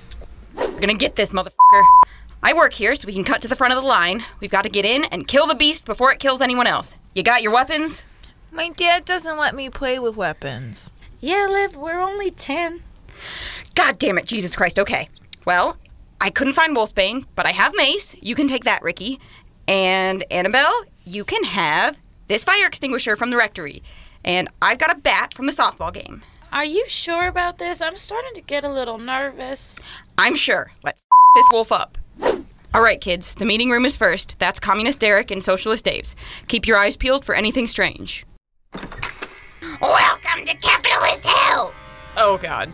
[0.56, 1.84] We're gonna get this motherfucker.
[2.44, 4.24] I work here so we can cut to the front of the line.
[4.40, 6.96] We've got to get in and kill the beast before it kills anyone else.
[7.16, 8.06] You got your weapons?
[8.52, 10.92] My dad doesn't let me play with weapons.
[11.20, 12.84] Yeah, Liv, we're only 10.
[13.74, 14.78] God damn it, Jesus Christ.
[14.78, 15.10] Okay.
[15.44, 15.78] Well,
[16.20, 18.16] I couldn't find Wolfsbane, but I have Mace.
[18.22, 19.20] You can take that, Ricky.
[19.68, 21.98] And Annabelle, you can have
[22.28, 23.82] this fire extinguisher from the rectory.
[24.24, 26.22] And I've got a bat from the softball game.
[26.52, 27.82] Are you sure about this?
[27.82, 29.80] I'm starting to get a little nervous.
[30.18, 30.74] I'm sure.
[30.84, 31.02] Let's
[31.34, 31.98] this wolf up.
[32.74, 34.38] All right, kids, the meeting room is first.
[34.38, 36.14] That's Communist Derek and Socialist Dave's.
[36.50, 38.26] Keep your eyes peeled for anything strange.
[39.82, 41.74] Welcome to capitalist hell!
[42.18, 42.70] Oh, God.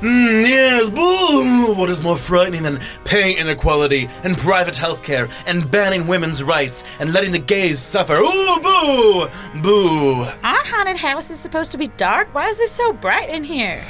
[0.00, 1.74] Hmm, yes, boo!
[1.74, 7.12] What is more frightening than pay inequality and private healthcare and banning women's rights and
[7.12, 8.14] letting the gays suffer?
[8.14, 9.28] Ooh, boo!
[9.62, 10.22] Boo!
[10.42, 12.34] Our haunted house is supposed to be dark.
[12.34, 13.82] Why is it so bright in here?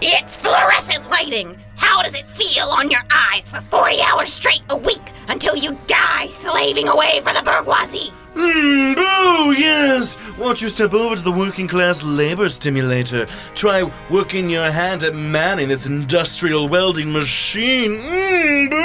[0.00, 1.56] It's fluorescent lighting!
[1.76, 5.78] How does it feel on your eyes for 40 hours straight a week until you
[5.86, 8.12] die slaving away for the bourgeoisie?
[8.34, 10.16] Hmm, boo, yes!
[10.38, 13.26] Won't you step over to the working class labor stimulator?
[13.54, 17.98] Try working your hand at manning this industrial welding machine.
[17.98, 18.81] Mmm, step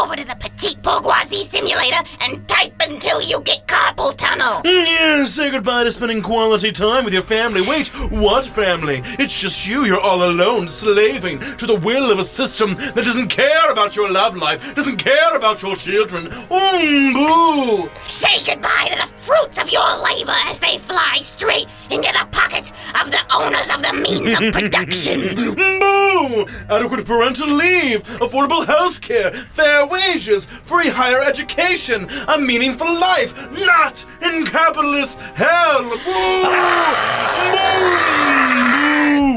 [0.00, 4.62] over to the petite bourgeoisie simulator and type until you get carpal tunnel.
[4.62, 7.60] Mm, Yes, say goodbye to spending quality time with your family.
[7.62, 9.02] Wait, what family?
[9.18, 9.84] It's just you.
[9.84, 14.10] You're all alone, slaving to the will of a system that doesn't care about your
[14.10, 16.28] love life, doesn't care about your children.
[16.48, 17.88] Boo!
[18.06, 22.72] Say goodbye to the fruits of your labor as they fly straight into the pockets
[23.00, 25.20] of the owners of the means of production.
[25.56, 26.46] Boo!
[26.68, 33.34] Adequate parental leave, affordable health care, fair wages, free higher education, a meaningful life,
[33.66, 35.82] not in capitalist hell.
[35.82, 36.42] Boo!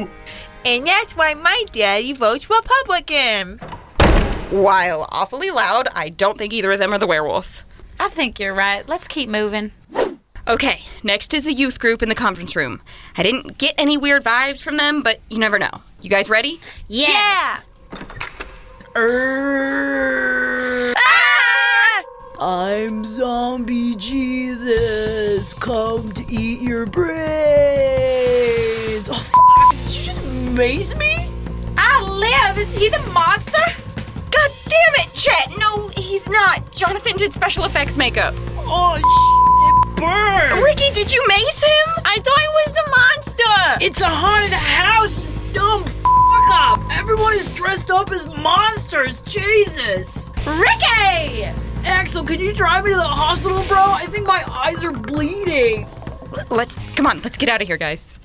[0.06, 0.10] Boo!
[0.66, 3.58] And that's why my daddy votes Republican.
[4.50, 7.66] While awfully loud, I don't think either of them are the werewolf.
[8.00, 8.88] I think you're right.
[8.88, 9.72] Let's keep moving.
[10.48, 12.82] Okay, next is the youth group in the conference room.
[13.18, 15.72] I didn't get any weird vibes from them, but you never know.
[16.02, 16.60] You guys ready?
[16.88, 17.64] Yes.
[18.96, 20.94] Ah!
[22.40, 25.56] I'm Zombie Jesus.
[25.56, 27.10] Come to eat your brains.
[29.10, 29.32] Oh, f-
[29.72, 31.28] did you just maze me?
[31.76, 32.60] Ah, I live.
[32.60, 33.58] Is he the monster?
[34.30, 35.58] God damn it, Chet!
[35.58, 36.72] No, he's not.
[36.72, 38.36] Jonathan did special effects makeup.
[38.60, 39.02] Oh, sh-
[39.70, 40.62] it burned.
[40.64, 41.94] Ricky, did you mace him?
[42.06, 43.86] I thought he was the monster.
[43.86, 45.84] It's a haunted house, you dumb
[46.54, 46.80] up.
[46.92, 49.22] Everyone is dressed up as monsters.
[49.22, 50.32] Jesus.
[50.46, 51.46] Ricky!
[51.84, 53.80] Axel, could you drive me to the hospital, bro?
[53.80, 55.88] I think my eyes are bleeding.
[56.50, 58.20] Let's come on, let's get out of here, guys.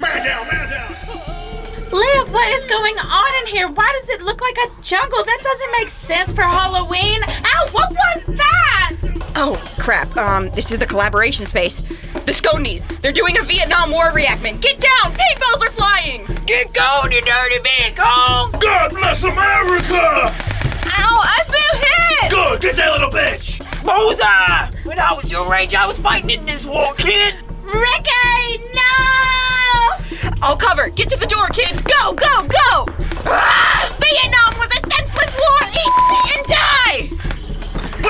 [0.00, 0.92] Man down, man down!
[1.92, 3.68] Liv, what is going on in here?
[3.68, 5.22] Why does it look like a jungle?
[5.24, 7.20] That doesn't make sense for Halloween.
[7.22, 8.51] Ow, what was that?
[9.34, 10.16] Oh, crap.
[10.16, 11.80] Um, this is the collaboration space.
[11.80, 12.86] The Sconies.
[13.00, 14.60] They're doing a Vietnam War reenactment.
[14.60, 15.12] Get down!
[15.12, 16.24] Paintballs are flying!
[16.46, 17.98] Get going, you dirty bitch.
[17.98, 18.52] Home.
[18.60, 20.30] God bless America!
[20.94, 22.30] Ow, I've been hit!
[22.30, 23.58] Good, get that little bitch!
[23.84, 24.70] Bullseye!
[24.84, 27.34] When I was your age, I was fighting in this war, kid.
[27.62, 30.32] Ricky, no!
[30.42, 30.88] I'll cover.
[30.90, 31.80] Get to the door, kids.
[31.80, 32.86] Go, go, go!
[33.24, 33.88] Ah!
[33.98, 35.60] Vietnam was a senseless war.
[35.72, 37.11] Eat and die!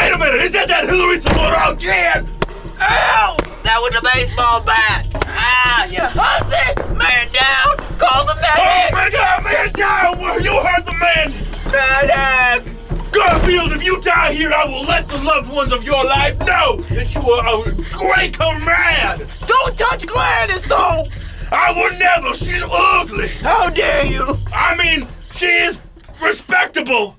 [0.03, 1.79] Wait a minute, is that that Hillary supporter out?
[1.79, 3.37] Ow!
[3.63, 5.07] That was a baseball bat.
[5.15, 6.75] Ah, you hussy!
[6.99, 7.79] Man down!
[8.03, 8.51] Call the medic!
[8.59, 8.99] Oh, medic!
[8.99, 10.19] man down, man down!
[10.19, 11.31] Where you heard the man!
[11.71, 13.13] Medic!
[13.13, 16.79] Garfield, if you die here, I will let the loved ones of your life know
[16.91, 19.29] that you are a great command!
[19.47, 21.07] Don't touch Gladys, though!
[21.53, 23.29] I would never, she's ugly!
[23.41, 24.37] How dare you!
[24.53, 25.81] I mean, she is
[26.21, 27.17] respectable!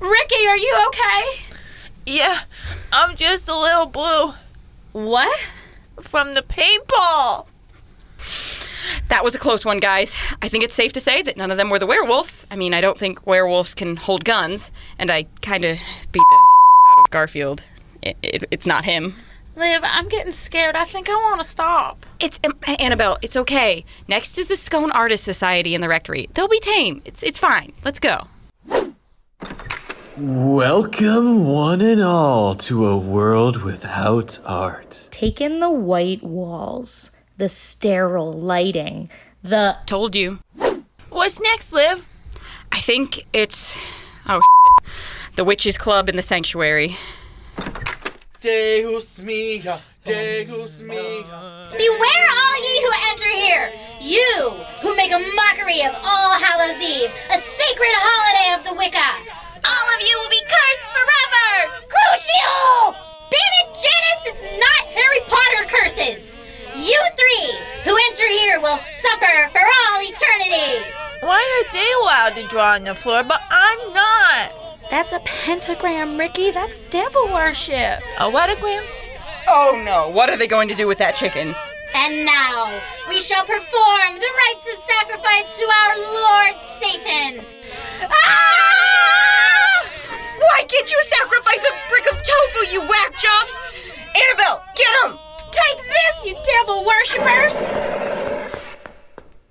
[0.00, 1.43] Ricky, are you okay?
[2.06, 2.40] Yeah,
[2.92, 4.34] I'm just a little blue
[4.92, 5.38] What?
[6.00, 7.46] from the paintball.
[9.08, 10.14] That was a close one, guys.
[10.42, 12.46] I think it's safe to say that none of them were the werewolf.
[12.50, 15.78] I mean, I don't think werewolves can hold guns, and I kind of
[16.12, 16.38] beat the
[16.90, 17.64] out of Garfield.
[18.02, 19.14] It, it, it's not him.
[19.56, 20.74] Liv, I'm getting scared.
[20.74, 22.04] I think I want to stop.
[22.20, 23.18] It's um, Annabelle.
[23.22, 23.84] It's okay.
[24.08, 26.28] Next is the Scone Artist Society in the Rectory.
[26.34, 27.02] They'll be tame.
[27.04, 27.72] It's it's fine.
[27.84, 28.26] Let's go.
[30.16, 35.08] Welcome, one and all, to a world without art.
[35.10, 39.10] Take in the white walls, the sterile lighting,
[39.42, 39.76] the.
[39.86, 40.38] Told you.
[41.10, 42.06] What's next, Liv?
[42.70, 43.76] I think it's
[44.28, 44.40] oh
[45.34, 46.96] the Witches Club in the Sanctuary.
[48.40, 51.68] Deus mia, Deus mia.
[51.72, 54.50] Beware all ye who enter here, you
[54.80, 55.93] who make a mockery of
[72.74, 74.52] on the floor, but I'm not?
[74.90, 76.50] That's a pentagram, Ricky.
[76.50, 78.02] That's devil worship.
[78.18, 78.84] A whatagram?
[79.46, 80.08] Oh no!
[80.08, 81.54] What are they going to do with that chicken?
[81.94, 82.66] And now
[83.08, 87.46] we shall perform the rites of sacrifice to our Lord Satan.
[88.02, 89.86] Ah!
[90.38, 93.54] Why can't you sacrifice a brick of tofu, you whack jobs?
[94.18, 95.18] Annabelle, get him!
[95.52, 97.70] Take this, you devil worshippers!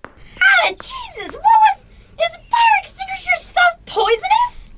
[0.03, 1.86] Ah, Jesus, what was.
[2.13, 2.92] Is fire extinguisher stuff
[3.93, 4.73] poisonous?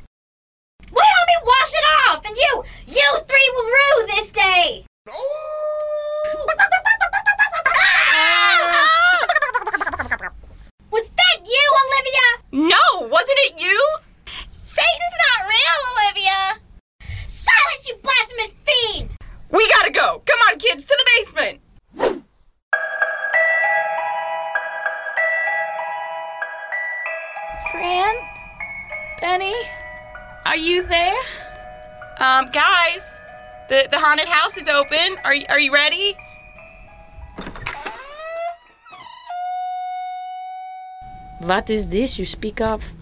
[0.91, 4.86] Well, help me wash it off, and you, you three will rue this day!
[5.10, 5.13] Ah!
[10.91, 12.28] Was that you, Olivia?
[12.51, 13.80] No, wasn't it you?
[14.51, 16.39] Satan's not real, Olivia!
[17.30, 19.15] Silence, you blasphemous fiend!
[19.49, 20.21] We gotta go.
[20.25, 21.62] Come on, kids, to the basement.
[27.71, 28.15] Fran?
[29.25, 29.55] Benny?
[30.45, 31.17] Are you there?
[32.19, 33.19] Um, guys,
[33.69, 35.17] the the haunted house is open.
[35.25, 36.15] Are are you ready?
[41.39, 42.93] What is this you speak of?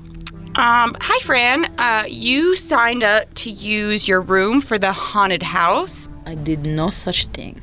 [0.55, 1.65] Um, hi, Fran.
[1.77, 6.07] Uh, you signed up to use your room for the haunted house.
[6.25, 7.59] I did no such thing.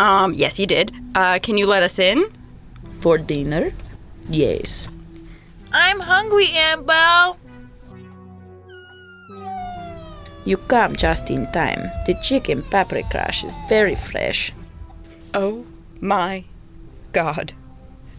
[0.00, 0.92] Um, yes, you did.
[1.14, 2.18] Uh, can you let us in?
[3.00, 3.72] For dinner?
[4.28, 4.90] Yes.
[5.72, 7.38] I'm hungry, Annabelle.
[10.44, 11.90] You come just in time.
[12.06, 14.52] The chicken paprikash is very fresh.
[15.34, 15.64] Oh
[16.00, 16.44] my
[17.12, 17.52] god.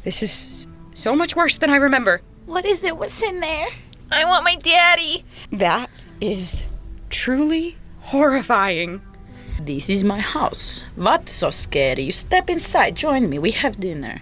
[0.04, 2.22] This is so much worse than I remember.
[2.46, 2.98] What is it?
[2.98, 3.68] What's in there?
[4.12, 5.26] I want my daddy.
[5.52, 5.90] That
[6.22, 6.66] is
[7.10, 9.02] truly horrifying.
[9.60, 10.86] This is my house.
[10.96, 12.04] What's so scary?
[12.04, 13.40] You step inside, join me.
[13.40, 14.22] We have dinner.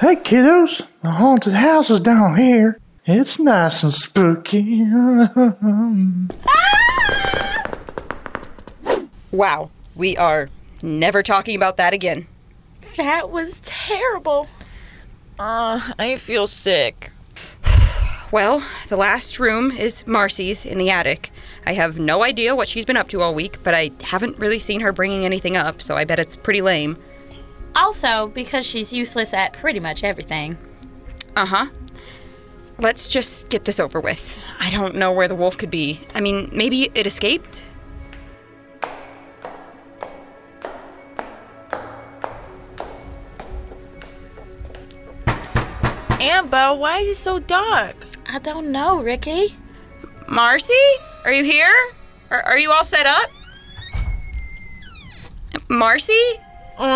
[0.00, 2.80] Hey kiddos, the haunted house is down here.
[3.12, 4.84] It's nice and spooky.
[9.32, 10.48] Wow, we are
[10.82, 12.26] never talking about that again.
[12.96, 14.48] That was terrible.
[15.38, 17.10] Uh, I feel sick.
[18.32, 21.32] Well, the last room is Marcy's in the attic.
[21.66, 24.60] I have no idea what she's been up to all week, but I haven't really
[24.60, 26.96] seen her bringing anything up, so I bet it's pretty lame.
[27.74, 30.56] Also, because she's useless at pretty much everything.
[31.34, 31.66] Uh huh.
[32.80, 34.42] Let's just get this over with.
[34.58, 36.00] I don't know where the wolf could be.
[36.14, 37.66] I mean, maybe it escaped?
[46.20, 47.96] Amber, why is it so dark?
[48.26, 49.56] I don't know, Ricky.
[50.26, 50.72] Marcy?
[51.24, 51.74] Are you here?
[52.30, 53.28] Are, are you all set up?
[55.68, 56.14] Marcy?
[56.78, 56.90] Uh,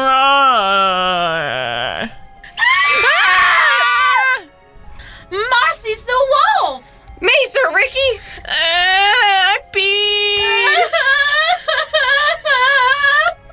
[5.35, 7.01] Marcy's the wolf!
[7.21, 8.21] Mace or Ricky?
[8.47, 10.85] I peed.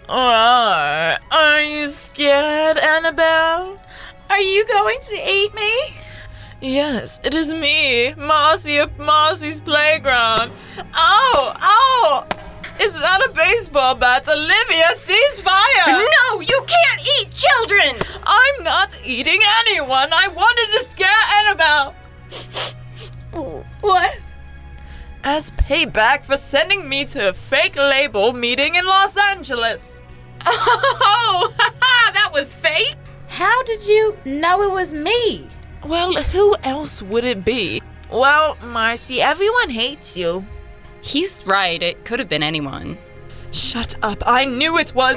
[0.07, 3.79] Uh, are you scared, Annabelle?
[4.29, 5.73] Are you going to eat me?
[6.61, 10.51] Yes, it is me, Marcy of Marcy's playground.
[10.93, 12.25] Oh, oh!
[12.79, 14.27] Is that a baseball bat?
[14.27, 15.87] Olivia, cease fire!
[15.87, 18.01] No, you can't eat children!
[18.25, 20.09] I'm not eating anyone.
[20.13, 21.23] I wanted to scare
[25.71, 30.01] payback for sending me to a fake label meeting in Los Angeles.
[30.45, 32.97] Oh, that was fake?
[33.29, 35.47] How did you know it was me?
[35.85, 37.81] Well, who else would it be?
[38.11, 40.45] Well, Marcy, everyone hates you.
[40.99, 41.81] He's right.
[41.81, 42.97] It could have been anyone.
[43.51, 44.21] Shut up.
[44.27, 45.15] I knew it was.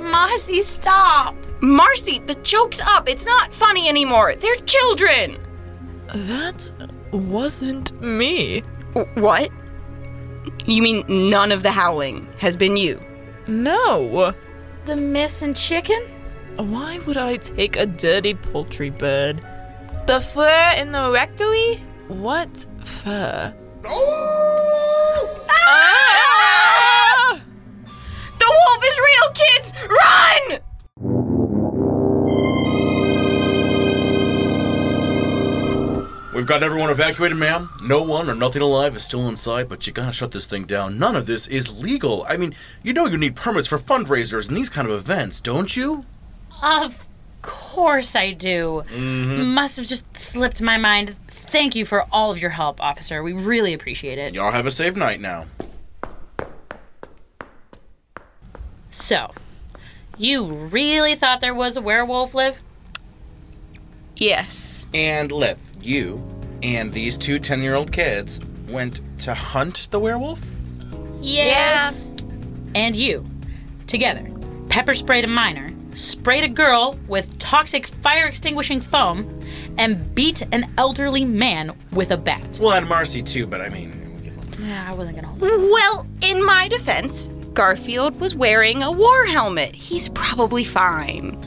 [0.00, 1.36] Marcy, stop.
[1.60, 3.10] Marcy, the joke's up.
[3.10, 4.34] It's not funny anymore.
[4.36, 5.36] They're children.
[6.14, 6.72] That
[7.12, 8.62] wasn't me.
[9.14, 9.50] What?
[10.64, 13.02] You mean none of the howling has been you?
[13.46, 14.32] No.
[14.86, 16.02] The missing chicken?
[16.56, 19.42] Why would I take a dirty poultry bird?
[20.06, 21.82] The fur in the rectory?
[22.08, 23.54] What fur?
[25.50, 27.42] Ah!
[28.38, 29.72] The wolf is real, kids!
[29.90, 30.60] Run!
[36.36, 37.70] We've got everyone evacuated, ma'am.
[37.82, 40.98] No one or nothing alive is still inside, but you gotta shut this thing down.
[40.98, 42.26] None of this is legal.
[42.28, 45.74] I mean, you know you need permits for fundraisers and these kind of events, don't
[45.74, 46.04] you?
[46.62, 47.06] Of
[47.40, 48.84] course I do.
[48.88, 49.46] Mm-hmm.
[49.54, 51.16] Must have just slipped my mind.
[51.28, 53.22] Thank you for all of your help, officer.
[53.22, 54.34] We really appreciate it.
[54.34, 55.46] Y'all have a safe night now.
[58.90, 59.32] So,
[60.18, 62.60] you really thought there was a werewolf, Liv?
[64.16, 64.84] Yes.
[64.92, 66.22] And Liv, you
[66.62, 70.50] and these two 10 year old kids went to hunt the werewolf?
[71.20, 72.10] Yes.
[72.74, 73.26] And you,
[73.86, 74.26] together,
[74.68, 79.28] pepper sprayed a minor, sprayed a girl with toxic fire extinguishing foam,
[79.78, 82.58] and beat an elderly man with a bat.
[82.60, 83.92] Well, and Marcy too, but I mean,
[84.60, 89.74] Yeah, I wasn't gonna hold Well, in my defense, Garfield was wearing a war helmet.
[89.74, 91.38] He's probably fine.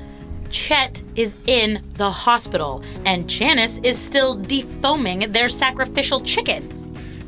[0.50, 6.76] Chet is in the hospital, and Janice is still defoaming their sacrificial chicken.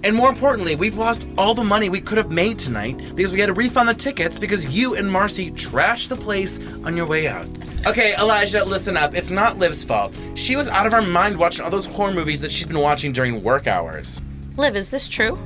[0.03, 3.39] And more importantly, we've lost all the money we could have made tonight because we
[3.39, 7.28] had to refund the tickets because you and Marcy trashed the place on your way
[7.28, 7.47] out.
[7.88, 9.15] Okay, Elijah, listen up.
[9.15, 10.13] It's not Liv's fault.
[10.34, 13.11] She was out of her mind watching all those horror movies that she's been watching
[13.11, 14.22] during work hours.
[14.57, 15.38] Liv, is this true?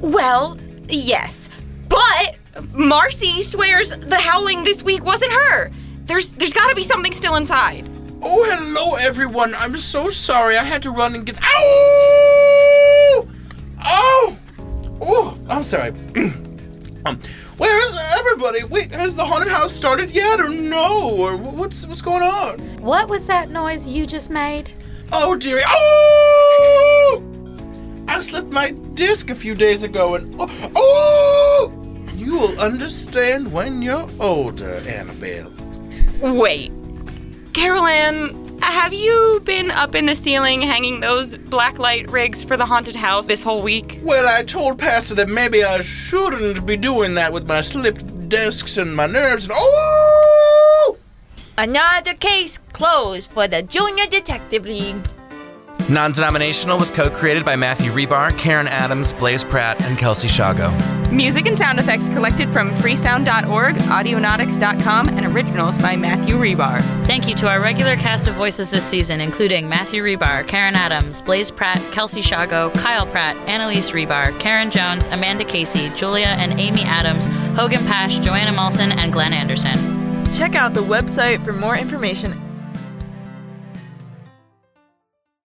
[0.00, 0.56] Well,
[0.88, 1.48] yes.
[1.88, 2.38] But
[2.72, 5.70] Marcy swears the howling this week wasn't her.
[6.04, 7.88] There's there's got to be something still inside.
[8.20, 9.54] Oh, hello, everyone.
[9.54, 10.56] I'm so sorry.
[10.56, 11.38] I had to run and get.
[11.42, 13.28] Ow!
[13.84, 14.38] Oh!
[15.00, 15.90] Oh, I'm sorry.
[17.04, 17.18] um,
[17.56, 18.64] where is everybody?
[18.64, 21.10] Wait, has the haunted house started yet, or no?
[21.10, 22.58] Or what's what's going on?
[22.80, 24.70] What was that noise you just made?
[25.12, 25.62] Oh, dearie.
[25.66, 27.22] Oh!
[28.08, 31.72] I slipped my disc a few days ago, and oh, oh!
[32.16, 35.50] You will understand when you're older, Annabelle.
[36.22, 36.70] Wait.
[37.52, 42.56] Carol Ann, have you been up in the ceiling hanging those black light rigs for
[42.56, 43.98] the haunted house this whole week?
[44.04, 48.78] Well, I told Pastor that maybe I shouldn't be doing that with my slipped discs
[48.78, 49.46] and my nerves.
[49.46, 50.96] And oh!
[51.58, 54.96] Another case closed for the Junior Detective League.
[55.88, 60.70] Non Denominational was co created by Matthew Rebar, Karen Adams, Blaze Pratt, and Kelsey Shago.
[61.10, 66.80] Music and sound effects collected from freesound.org, audionautix.com, and originals by Matthew Rebar.
[67.06, 71.20] Thank you to our regular cast of voices this season, including Matthew Rebar, Karen Adams,
[71.20, 76.82] Blaze Pratt, Kelsey Shago, Kyle Pratt, Annalise Rebar, Karen Jones, Amanda Casey, Julia and Amy
[76.82, 77.26] Adams,
[77.58, 79.76] Hogan Pash, Joanna Malson, and Glenn Anderson.
[80.34, 82.40] Check out the website for more information